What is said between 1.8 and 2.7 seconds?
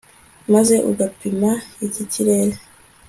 iki ikirere